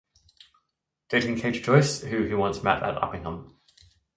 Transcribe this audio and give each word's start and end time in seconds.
Dating 1.09 1.35
Katie 1.35 1.61
Joyce 1.61 2.01
who 2.01 2.23
he 2.23 2.33
met 2.63 2.81
at 2.81 2.99
Uppingham. 3.03 3.57